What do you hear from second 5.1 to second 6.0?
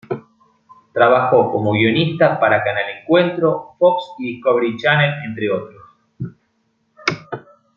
entre otros.